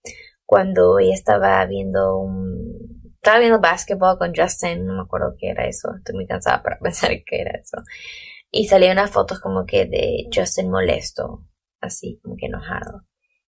cuando 0.45 1.00
ella 1.00 1.14
estaba 1.14 1.64
viendo 1.66 2.18
un, 2.21 3.12
estaba 3.14 3.40
viendo 3.40 3.61
básquetbol 3.61 4.18
con 4.18 4.33
Justin, 4.37 4.87
no 4.87 4.95
me 4.95 5.02
acuerdo 5.02 5.35
qué 5.38 5.49
era 5.49 5.66
eso, 5.66 5.88
estoy 5.97 6.14
muy 6.14 6.26
cansada 6.26 6.62
para 6.62 6.78
pensar 6.80 7.11
qué 7.26 7.40
era 7.40 7.59
eso. 7.59 7.78
Y 8.50 8.68
salían 8.68 8.99
unas 8.99 9.11
fotos 9.11 9.40
como 9.40 9.64
que 9.66 9.87
de 9.87 10.28
Justin 10.33 10.71
molesto, 10.71 11.45
así, 11.80 12.21
como 12.23 12.37
que 12.37 12.47
enojado. 12.47 13.02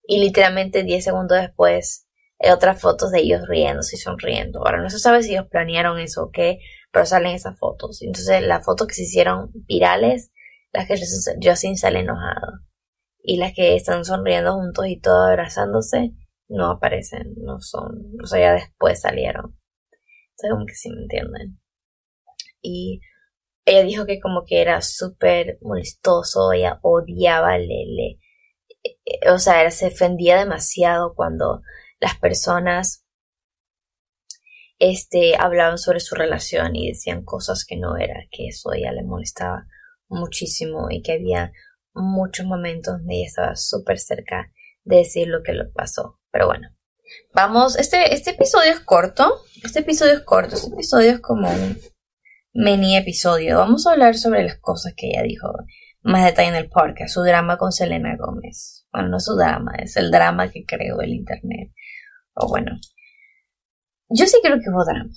Y 0.08 0.20
literalmente 0.20 0.84
10 0.84 1.04
segundos 1.04 1.42
después, 1.42 2.08
otras 2.40 2.80
fotos 2.80 3.12
de 3.12 3.22
ellos 3.22 3.48
riéndose 3.48 3.96
y 3.96 4.00
sonriendo. 4.00 4.60
Ahora 4.60 4.82
no 4.82 4.90
se 4.90 5.00
sabe 5.00 5.24
si 5.24 5.32
ellos 5.32 5.48
planearon 5.50 6.00
eso 6.00 6.26
o 6.26 6.32
qué, 6.32 6.60
pero 6.92 7.06
salen 7.06 7.36
esas 7.36 7.58
fotos. 7.58 8.02
Entonces 8.04 8.44
las 8.44 8.64
fotos 8.64 8.88
que 8.88 8.94
se 8.94 9.04
hicieron 9.04 9.50
virales, 9.54 10.32
las 10.72 10.88
que 10.88 10.96
Justin 11.42 11.76
sale 11.76 12.02
enojado 12.02 12.65
y 13.26 13.38
las 13.38 13.54
que 13.54 13.76
están 13.76 14.06
sonriendo 14.06 14.54
juntos 14.54 14.86
y 14.88 15.00
todo 15.00 15.24
abrazándose 15.24 16.14
no 16.48 16.70
aparecen, 16.70 17.34
no 17.38 17.60
son, 17.60 18.14
o 18.24 18.28
sea, 18.28 18.40
ya 18.40 18.54
después 18.54 19.02
salieron. 19.02 19.60
Entonces, 20.32 20.52
como 20.52 20.66
que 20.66 20.76
sí 20.76 20.90
me 20.92 21.02
entienden. 21.02 21.60
Y 22.62 23.02
ella 23.66 23.84
dijo 23.84 24.06
que 24.06 24.20
como 24.20 24.46
que 24.46 24.62
era 24.62 24.82
súper 24.82 25.58
molestoso, 25.62 26.52
ella 26.52 26.80
odiaba 26.84 27.58
Lele. 27.58 28.20
Eh, 28.84 29.32
o 29.32 29.40
sea, 29.40 29.70
se 29.72 29.88
ofendía 29.88 30.38
demasiado 30.38 31.16
cuando 31.16 31.62
las 32.00 32.20
personas 32.20 33.06
este, 34.78 35.36
hablaban 35.36 35.80
sobre 35.80 36.00
su 36.00 36.14
relación 36.14 36.76
y 36.76 36.90
decían 36.90 37.24
cosas 37.24 37.66
que 37.66 37.78
no 37.78 37.98
era, 37.98 38.26
que 38.30 38.48
eso 38.48 38.70
a 38.70 38.78
ella 38.78 38.92
le 38.92 39.04
molestaba 39.04 39.66
muchísimo 40.10 40.88
y 40.92 41.02
que 41.02 41.14
había 41.14 41.52
muchos 41.96 42.46
momentos 42.46 42.98
donde 42.98 43.16
ella 43.16 43.28
estaba 43.28 43.56
súper 43.56 44.00
cerca 44.00 44.52
de 44.84 44.98
decir 44.98 45.28
lo 45.28 45.44
que 45.44 45.54
le 45.54 45.66
pasó. 45.66 46.20
Pero 46.32 46.48
bueno, 46.48 46.70
vamos, 47.34 47.78
este, 47.78 48.14
este 48.14 48.32
episodio 48.32 48.72
es 48.72 48.80
corto, 48.82 49.42
este 49.64 49.80
episodio 49.80 50.14
es 50.14 50.22
corto, 50.22 50.56
este 50.56 50.74
episodio 50.74 51.12
es 51.12 51.20
como 51.20 51.50
un 51.50 51.78
mini 52.54 52.98
episodio. 52.98 53.58
Vamos 53.58 53.88
a 53.88 53.92
hablar 53.92 54.16
sobre 54.16 54.44
las 54.44 54.60
cosas 54.60 54.94
que 54.96 55.08
ella 55.08 55.24
dijo 55.24 55.52
más 56.02 56.24
detalle 56.24 56.50
en 56.50 56.56
el 56.56 56.70
podcast, 56.70 57.14
su 57.14 57.22
drama 57.24 57.58
con 57.58 57.72
Selena 57.72 58.16
Gómez. 58.16 58.86
Bueno, 58.92 59.10
no 59.10 59.20
su 59.20 59.36
drama, 59.36 59.74
es 59.80 59.98
el 59.98 60.12
drama 60.12 60.52
que 60.52 60.66
creó 60.66 61.02
el 61.02 61.14
internet. 61.14 61.72
O 62.34 62.48
bueno, 62.48 62.78
yo 64.10 64.28
sí 64.28 64.38
creo 64.44 64.60
que 64.60 64.70
hubo 64.70 64.86
drama. 64.86 65.12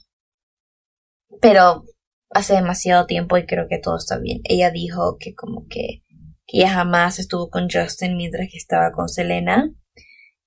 Pero 1.41 1.85
hace 2.31 2.55
demasiado 2.55 3.07
tiempo 3.07 3.37
y 3.37 3.47
creo 3.47 3.69
que 3.69 3.79
todo 3.79 3.97
está 3.97 4.19
bien. 4.19 4.41
Ella 4.45 4.71
dijo 4.71 5.19
que 5.19 5.35
como 5.35 5.67
que 5.69 6.03
que 6.49 6.59
ella 6.59 6.71
jamás 6.71 7.19
estuvo 7.19 7.50
con 7.50 7.69
Justin 7.71 8.17
mientras 8.17 8.49
que 8.50 8.57
estaba 8.57 8.90
con 8.90 9.09
Selena 9.09 9.71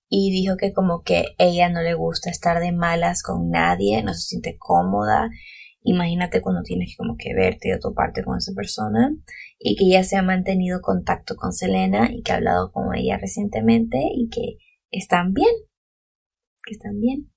y 0.10 0.32
dijo 0.32 0.58
que 0.58 0.74
como 0.74 1.04
que 1.04 1.36
ella 1.38 1.70
no 1.70 1.82
le 1.82 1.94
gusta 1.94 2.32
estar 2.32 2.60
de 2.60 2.72
malas 2.72 3.24
con 3.24 3.50
nadie, 3.50 4.04
no 4.04 4.14
se 4.14 4.22
siente 4.22 4.58
cómoda. 4.58 5.30
Imagínate 5.84 6.42
cuando 6.42 6.64
tienes 6.64 6.90
que 6.90 6.98
como 6.98 7.16
que 7.18 7.34
verte 7.36 7.80
o 7.82 7.94
parte 7.94 8.24
con 8.24 8.38
esa 8.38 8.52
persona 8.54 9.16
y 9.60 9.76
que 9.76 9.86
ella 9.86 10.04
se 10.04 10.18
ha 10.18 10.24
mantenido 10.24 10.82
contacto 10.82 11.36
con 11.36 11.54
Selena 11.54 12.10
y 12.12 12.24
que 12.24 12.32
ha 12.32 12.38
hablado 12.38 12.72
con 12.72 12.94
ella 12.96 13.18
recientemente 13.20 14.00
y 14.14 14.28
que 14.30 14.58
están 14.90 15.34
bien, 15.34 15.54
que 16.66 16.74
están 16.74 17.00
bien. 17.00 17.32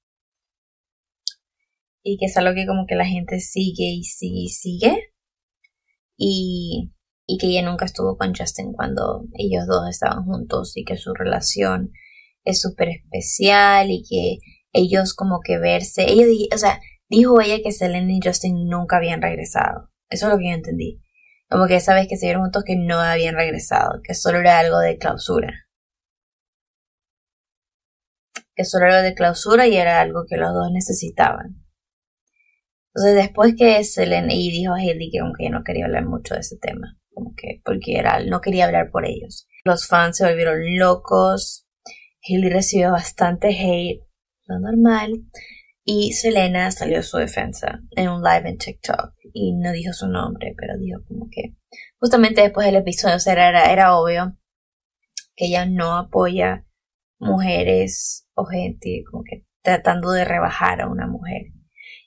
Y 2.02 2.16
que 2.18 2.26
es 2.26 2.36
algo 2.36 2.54
que 2.54 2.66
como 2.66 2.86
que 2.86 2.96
la 2.96 3.06
gente 3.06 3.40
sigue 3.40 3.84
y 3.84 4.04
sigue 4.04 4.40
y 4.40 4.48
sigue. 4.48 5.12
Y 6.16 6.93
y 7.26 7.38
que 7.38 7.46
ella 7.46 7.62
nunca 7.62 7.84
estuvo 7.84 8.16
con 8.16 8.34
Justin 8.34 8.72
cuando 8.72 9.26
ellos 9.34 9.66
dos 9.66 9.88
estaban 9.88 10.24
juntos 10.24 10.76
y 10.76 10.84
que 10.84 10.96
su 10.96 11.14
relación 11.14 11.92
es 12.44 12.60
súper 12.60 12.88
especial 12.88 13.90
y 13.90 14.02
que 14.02 14.38
ellos 14.72 15.14
como 15.14 15.40
que 15.42 15.58
verse, 15.58 16.04
ella, 16.10 16.26
o 16.54 16.58
sea, 16.58 16.80
dijo 17.08 17.40
ella 17.40 17.58
que 17.62 17.72
Selena 17.72 18.12
y 18.12 18.20
Justin 18.22 18.68
nunca 18.68 18.96
habían 18.98 19.22
regresado. 19.22 19.90
Eso 20.10 20.26
es 20.26 20.32
lo 20.32 20.38
que 20.38 20.48
yo 20.48 20.54
entendí. 20.54 21.00
Como 21.48 21.66
que 21.66 21.76
esa 21.76 21.94
vez 21.94 22.08
que 22.08 22.16
se 22.16 22.26
vieron 22.26 22.42
juntos 22.42 22.64
que 22.64 22.76
no 22.76 22.98
habían 22.98 23.36
regresado, 23.36 24.00
que 24.02 24.14
solo 24.14 24.38
era 24.40 24.58
algo 24.58 24.78
de 24.78 24.98
clausura. 24.98 25.52
Que 28.54 28.64
solo 28.64 28.86
era 28.86 28.96
algo 28.98 29.08
de 29.08 29.14
clausura 29.14 29.66
y 29.66 29.76
era 29.76 30.00
algo 30.00 30.24
que 30.28 30.36
los 30.36 30.52
dos 30.52 30.70
necesitaban. 30.72 31.64
Entonces 32.94 33.14
después 33.14 33.54
que 33.56 33.82
Selena 33.84 34.32
y 34.32 34.50
dijo 34.50 34.72
a 34.74 34.78
Haley 34.78 35.10
que 35.10 35.18
aunque 35.20 35.50
no 35.50 35.64
quería 35.64 35.86
hablar 35.86 36.06
mucho 36.06 36.34
de 36.34 36.40
ese 36.40 36.56
tema 36.60 36.98
que 37.36 37.60
porque 37.64 37.98
era, 37.98 38.20
no 38.24 38.40
quería 38.40 38.66
hablar 38.66 38.90
por 38.90 39.06
ellos. 39.06 39.46
Los 39.64 39.86
fans 39.86 40.18
se 40.18 40.26
volvieron 40.26 40.78
locos, 40.78 41.66
Hilly 42.22 42.48
recibió 42.48 42.92
bastante 42.92 43.48
hate, 43.48 44.02
lo 44.46 44.58
normal, 44.58 45.24
y 45.84 46.12
Selena 46.12 46.70
salió 46.70 47.00
a 47.00 47.02
su 47.02 47.18
defensa 47.18 47.80
en 47.90 48.08
un 48.08 48.22
live 48.22 48.48
en 48.48 48.58
TikTok 48.58 49.12
y 49.34 49.52
no 49.52 49.72
dijo 49.72 49.92
su 49.92 50.08
nombre, 50.08 50.54
pero 50.56 50.78
dijo 50.78 51.00
como 51.06 51.28
que 51.30 51.56
justamente 51.98 52.40
después 52.40 52.66
del 52.66 52.76
episodio 52.76 53.16
era, 53.26 53.70
era 53.70 53.98
obvio 53.98 54.36
que 55.36 55.46
ella 55.46 55.66
no 55.66 55.96
apoya 55.96 56.64
mujeres 57.18 58.26
o 58.34 58.44
gente 58.46 59.02
como 59.10 59.24
que 59.24 59.46
tratando 59.62 60.10
de 60.12 60.24
rebajar 60.24 60.80
a 60.80 60.88
una 60.88 61.06
mujer. 61.06 61.53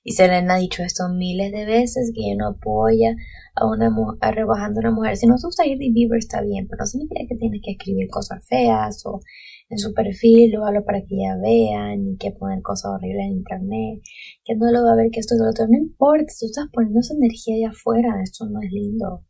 Y 0.08 0.14
Selena 0.14 0.54
ha 0.54 0.58
dicho 0.58 0.84
esto 0.84 1.10
miles 1.10 1.52
de 1.52 1.66
veces, 1.66 2.14
que 2.16 2.22
ella 2.22 2.38
no 2.38 2.48
apoya 2.48 3.14
a 3.56 3.68
una 3.68 3.94
a 4.22 4.32
rebajando 4.32 4.80
a 4.80 4.84
una 4.84 4.92
mujer. 4.92 5.18
Si 5.18 5.28
no 5.28 5.36
te 5.36 5.46
gusta 5.46 5.64
Hailey 5.64 5.92
Bieber 5.92 6.18
está 6.18 6.42
bien, 6.42 6.66
pero 6.70 6.80
no 6.80 6.86
significa 6.86 7.26
que 7.28 7.36
tienes 7.36 7.60
que 7.62 7.72
escribir 7.72 8.08
cosas 8.10 8.40
feas 8.48 9.06
o 9.06 9.20
en 9.68 9.78
su 9.78 9.94
perfil 9.94 10.56
o 10.56 10.66
algo 10.66 10.86
para 10.86 11.02
que 11.02 11.14
ella 11.14 11.36
vea, 11.44 11.94
ni 11.98 12.16
que 12.16 12.32
poner 12.32 12.62
cosas 12.62 12.94
horribles 12.96 13.26
en 13.26 13.34
internet, 13.34 14.00
que 14.46 14.56
no 14.56 14.72
lo 14.72 14.86
va 14.86 14.94
a 14.94 14.96
ver, 14.96 15.12
que 15.12 15.20
esto 15.20 15.36
y 15.36 15.40
lo 15.40 15.50
otro. 15.50 15.68
No 15.68 15.78
importa, 15.78 16.32
tú 16.40 16.46
estás 16.46 16.68
poniendo 16.72 17.02
esa 17.02 17.14
energía 17.14 17.56
allá 17.56 17.70
afuera, 17.72 18.22
esto 18.24 18.46
no 18.46 18.62
es 18.62 18.72
lindo. 18.72 19.26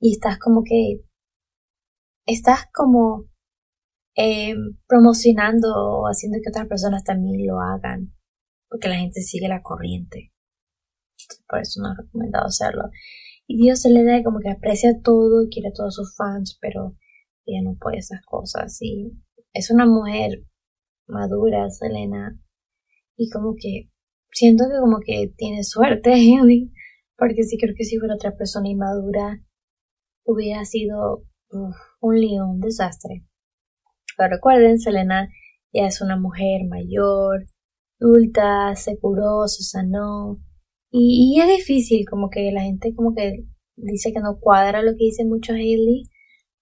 Y 0.00 0.14
estás 0.14 0.40
como 0.40 0.64
que, 0.64 1.04
estás 2.26 2.66
como 2.74 3.26
eh, 4.16 4.56
promocionando 4.88 5.68
o 5.72 6.06
haciendo 6.08 6.38
que 6.42 6.50
otras 6.50 6.66
personas 6.66 7.04
también 7.04 7.46
lo 7.46 7.60
hagan 7.60 8.12
porque 8.74 8.88
la 8.88 8.96
gente 8.96 9.20
sigue 9.20 9.46
la 9.46 9.62
corriente. 9.62 10.32
Por 11.48 11.60
eso 11.60 11.80
no 11.80 11.92
he 11.92 11.96
recomendado 11.96 12.46
hacerlo. 12.46 12.90
Y 13.46 13.62
Dios 13.62 13.82
se 13.82 13.88
le 13.88 14.02
da 14.02 14.24
como 14.24 14.40
que 14.40 14.50
aprecia 14.50 15.00
todo, 15.00 15.46
quiere 15.48 15.68
a 15.68 15.72
todos 15.72 15.94
sus 15.94 16.16
fans, 16.16 16.58
pero 16.60 16.96
ella 17.46 17.62
no 17.62 17.76
puede 17.80 17.98
esas 17.98 18.20
cosas. 18.26 18.76
Y 18.80 19.12
es 19.52 19.70
una 19.70 19.86
mujer 19.86 20.44
madura, 21.06 21.70
Selena, 21.70 22.36
y 23.16 23.30
como 23.30 23.54
que 23.56 23.92
siento 24.32 24.64
que 24.68 24.80
como 24.80 24.98
que 24.98 25.32
tiene 25.36 25.62
suerte, 25.62 26.12
porque 27.16 27.44
sí 27.44 27.56
creo 27.60 27.76
que 27.78 27.84
si 27.84 27.96
fuera 27.98 28.16
otra 28.16 28.36
persona 28.36 28.68
inmadura, 28.68 29.40
hubiera 30.24 30.64
sido 30.64 31.22
un 32.00 32.18
lío, 32.18 32.44
un 32.44 32.58
desastre. 32.58 33.24
Pero 34.16 34.30
recuerden, 34.30 34.80
Selena 34.80 35.28
ya 35.72 35.86
es 35.86 36.00
una 36.00 36.16
mujer 36.16 36.62
mayor, 36.68 37.46
adulta, 38.04 38.74
se 38.76 38.98
curó, 38.98 39.46
se 39.46 39.62
sanó. 39.64 40.38
Y, 40.90 41.40
es 41.40 41.48
difícil, 41.48 42.04
como 42.08 42.30
que 42.30 42.52
la 42.52 42.62
gente 42.62 42.94
como 42.94 43.14
que 43.14 43.44
dice 43.76 44.12
que 44.12 44.20
no 44.20 44.38
cuadra 44.40 44.82
lo 44.82 44.92
que 44.92 45.06
dice 45.06 45.24
mucho 45.24 45.52
Hailey, 45.52 46.04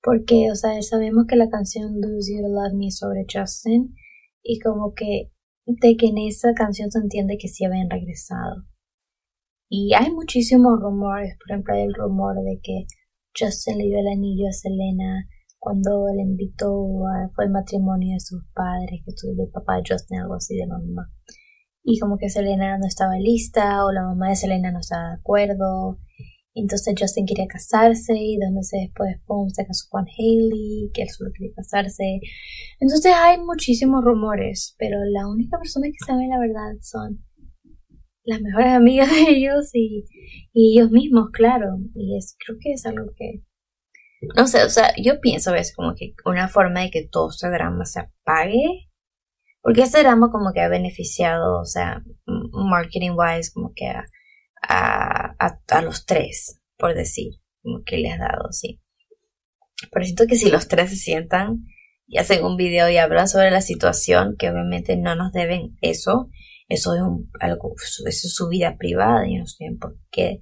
porque, 0.02 0.50
o 0.50 0.54
sea, 0.54 0.80
sabemos 0.82 1.26
que 1.28 1.36
la 1.36 1.50
canción 1.50 2.00
Lose 2.00 2.34
You 2.34 2.48
Love 2.48 2.74
Me 2.74 2.86
es 2.86 2.98
sobre 2.98 3.26
Justin, 3.32 3.94
y 4.42 4.58
como 4.58 4.94
que 4.94 5.30
de 5.66 5.96
que 5.96 6.06
en 6.06 6.18
esa 6.18 6.54
canción 6.54 6.90
se 6.90 6.98
entiende 6.98 7.36
que 7.38 7.48
sí 7.48 7.64
habían 7.64 7.90
regresado. 7.90 8.64
Y 9.68 9.94
hay 9.94 10.10
muchísimos 10.10 10.80
rumores, 10.80 11.36
por 11.38 11.52
ejemplo, 11.52 11.74
hay 11.74 11.82
el 11.82 11.94
rumor 11.94 12.36
de 12.42 12.58
que 12.62 12.86
Justin 13.38 13.78
le 13.78 13.84
dio 13.84 13.98
el 14.00 14.08
anillo 14.08 14.48
a 14.48 14.52
Selena 14.52 15.28
cuando 15.62 16.08
le 16.12 16.22
invitó 16.22 17.06
a, 17.06 17.28
fue 17.36 17.44
el 17.44 17.52
matrimonio 17.52 18.14
de 18.14 18.20
sus 18.20 18.42
padres, 18.52 19.00
que 19.06 19.12
tuvo 19.14 19.44
el 19.44 19.50
papá 19.52 19.76
de 19.76 19.84
Justin, 19.88 20.18
algo 20.18 20.34
así 20.34 20.56
de 20.56 20.66
mamá. 20.66 21.08
Y 21.84 22.00
como 22.00 22.18
que 22.18 22.30
Selena 22.30 22.78
no 22.78 22.86
estaba 22.88 23.16
lista 23.16 23.86
o 23.86 23.92
la 23.92 24.02
mamá 24.02 24.30
de 24.30 24.34
Selena 24.34 24.72
no 24.72 24.80
estaba 24.80 25.10
de 25.10 25.20
acuerdo. 25.20 25.98
Entonces 26.54 26.96
Justin 26.98 27.26
quería 27.26 27.46
casarse 27.46 28.12
y 28.12 28.38
dos 28.38 28.50
meses 28.50 28.80
después 28.86 29.14
pum, 29.24 29.50
se 29.50 29.64
casó 29.64 29.86
con 29.88 30.04
Hailey, 30.04 30.90
que 30.92 31.02
él 31.02 31.08
solo 31.10 31.30
quería 31.32 31.54
casarse. 31.54 32.18
Entonces 32.80 33.12
hay 33.14 33.38
muchísimos 33.38 34.02
rumores, 34.02 34.74
pero 34.80 34.98
la 35.12 35.28
única 35.28 35.58
persona 35.58 35.86
que 35.86 36.04
sabe 36.04 36.26
la 36.26 36.40
verdad 36.40 36.74
son 36.80 37.24
las 38.24 38.40
mejores 38.40 38.72
amigas 38.72 39.10
de 39.10 39.30
ellos 39.30 39.70
y, 39.74 40.06
y 40.52 40.76
ellos 40.76 40.90
mismos, 40.90 41.30
claro. 41.32 41.78
Y 41.94 42.16
es, 42.16 42.34
creo 42.44 42.58
que 42.60 42.72
es 42.72 42.84
algo 42.84 43.12
que 43.16 43.44
no 44.36 44.46
sé, 44.46 44.62
o 44.64 44.70
sea, 44.70 44.92
yo 44.96 45.20
pienso 45.20 45.50
a 45.50 45.54
veces 45.54 45.74
como 45.74 45.94
que 45.94 46.14
una 46.24 46.48
forma 46.48 46.80
de 46.80 46.90
que 46.90 47.08
todo 47.08 47.30
este 47.30 47.50
drama 47.50 47.84
se 47.84 48.00
apague, 48.00 48.88
porque 49.60 49.82
este 49.82 50.00
drama 50.00 50.30
como 50.30 50.52
que 50.52 50.60
ha 50.60 50.68
beneficiado, 50.68 51.60
o 51.60 51.64
sea, 51.64 52.02
marketing 52.52 53.12
wise, 53.16 53.52
como 53.52 53.72
que 53.74 53.88
a, 53.88 54.04
a, 54.68 55.58
a, 55.68 55.82
los 55.82 56.06
tres, 56.06 56.60
por 56.76 56.94
decir, 56.94 57.34
como 57.62 57.82
que 57.84 57.98
le 57.98 58.10
has 58.10 58.18
dado, 58.18 58.52
sí. 58.52 58.80
Pero 59.90 60.04
siento 60.04 60.26
que 60.26 60.36
si 60.36 60.50
los 60.50 60.68
tres 60.68 60.90
se 60.90 60.96
sientan 60.96 61.64
y 62.06 62.18
hacen 62.18 62.44
un 62.44 62.56
video 62.56 62.88
y 62.88 62.98
hablan 62.98 63.28
sobre 63.28 63.50
la 63.50 63.60
situación, 63.60 64.36
que 64.38 64.50
obviamente 64.50 64.96
no 64.96 65.14
nos 65.16 65.32
deben 65.32 65.76
eso, 65.80 66.28
eso 66.68 66.94
es 66.94 67.02
un, 67.02 67.30
algo, 67.40 67.74
eso 67.76 68.04
es 68.06 68.34
su 68.34 68.48
vida 68.48 68.76
privada 68.78 69.28
y 69.28 69.36
no 69.36 69.44
tienen 69.56 69.78
por 69.78 69.96
qué 70.10 70.40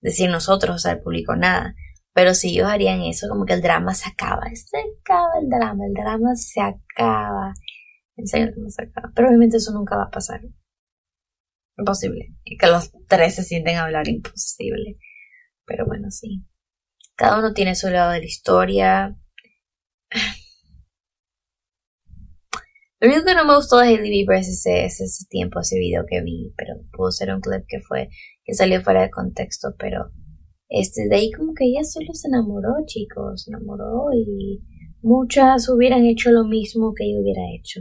decir 0.00 0.28
nosotros, 0.30 0.76
o 0.76 0.78
sea, 0.78 0.92
el 0.92 1.00
público 1.00 1.36
nada. 1.36 1.74
Pero 2.14 2.34
si 2.34 2.50
ellos 2.50 2.68
harían 2.68 3.00
eso, 3.02 3.28
como 3.28 3.46
que 3.46 3.54
el 3.54 3.62
drama 3.62 3.94
se 3.94 4.08
acaba. 4.10 4.42
Se 4.54 4.78
acaba 4.78 5.38
el 5.40 5.48
drama, 5.48 5.86
el 5.86 5.94
drama 5.94 6.34
se 6.34 6.60
acaba. 6.60 7.54
En 8.16 8.26
serio, 8.26 8.52
no 8.56 8.68
se 8.68 8.82
acaba. 8.82 9.10
Pero 9.14 9.28
obviamente 9.28 9.56
eso 9.56 9.72
nunca 9.72 9.96
va 9.96 10.04
a 10.04 10.10
pasar. 10.10 10.42
Imposible. 11.78 12.34
Que 12.44 12.66
los 12.66 12.92
tres 13.08 13.36
se 13.36 13.44
sienten 13.44 13.76
a 13.76 13.84
hablar, 13.84 14.08
imposible. 14.08 14.98
Pero 15.64 15.86
bueno, 15.86 16.10
sí. 16.10 16.44
Cada 17.16 17.38
uno 17.38 17.54
tiene 17.54 17.74
su 17.74 17.88
lado 17.88 18.12
de 18.12 18.18
la 18.20 18.26
historia. 18.26 19.16
Lo 23.00 23.08
único 23.08 23.24
que 23.24 23.34
no 23.34 23.44
me 23.44 23.56
gustó 23.56 23.78
de 23.78 23.88
Hailey 23.88 24.10
Bieber 24.10 24.38
es 24.38 24.48
ese, 24.48 24.84
ese 24.84 25.26
tiempo, 25.28 25.58
ese 25.58 25.76
video 25.76 26.04
que 26.08 26.20
vi, 26.20 26.54
pero 26.56 26.74
pudo 26.92 27.10
ser 27.10 27.34
un 27.34 27.40
clip 27.40 27.64
que 27.66 27.80
fue, 27.80 28.10
que 28.44 28.54
salió 28.54 28.80
fuera 28.80 29.02
de 29.02 29.10
contexto, 29.10 29.74
pero 29.76 30.12
este, 30.74 31.06
de 31.06 31.16
ahí 31.16 31.30
como 31.30 31.52
que 31.52 31.66
ella 31.66 31.84
solo 31.84 32.14
se 32.14 32.28
enamoró, 32.28 32.70
chicos, 32.86 33.42
se 33.42 33.50
enamoró 33.50 34.06
y 34.14 34.62
muchas 35.02 35.68
hubieran 35.68 36.06
hecho 36.06 36.30
lo 36.30 36.44
mismo 36.44 36.94
que 36.94 37.04
ella 37.04 37.20
hubiera 37.20 37.42
hecho. 37.54 37.80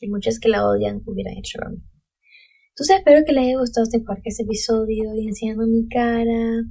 Y 0.00 0.08
muchas 0.08 0.38
que 0.38 0.48
la 0.48 0.64
odian 0.64 1.02
hubieran 1.06 1.36
hecho 1.36 1.58
lo 1.60 1.70
mismo. 1.70 1.88
Entonces 2.70 2.98
espero 2.98 3.24
que 3.26 3.32
les 3.32 3.46
haya 3.46 3.58
gustado 3.58 3.82
este 3.82 3.98
podcast 3.98 4.40
episodio 4.40 5.12
y 5.16 5.26
enseñando 5.26 5.66
mi 5.66 5.88
cara. 5.88 6.62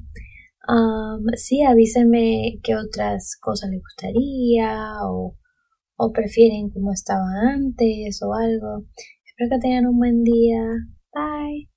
Um, 0.69 1.25
sí, 1.35 1.61
avísenme 1.61 2.59
qué 2.63 2.77
otras 2.77 3.37
cosas 3.41 3.69
les 3.69 3.81
gustaría 3.81 4.95
o, 5.03 5.35
o 5.97 6.13
prefieren 6.13 6.69
como 6.69 6.93
estaba 6.93 7.25
antes 7.53 8.21
o 8.23 8.33
algo. 8.33 8.85
Espero 9.25 9.49
que 9.49 9.59
tengan 9.59 9.87
un 9.87 9.97
buen 9.97 10.23
día. 10.23 10.61
Bye. 11.13 11.76